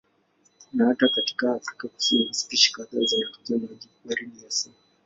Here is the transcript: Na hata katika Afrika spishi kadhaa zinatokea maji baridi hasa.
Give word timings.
Na 0.73 0.85
hata 0.87 1.09
katika 1.09 1.53
Afrika 1.53 1.89
spishi 2.31 2.73
kadhaa 2.73 2.99
zinatokea 3.03 3.57
maji 3.57 3.89
baridi 4.05 4.39
hasa. 4.45 4.69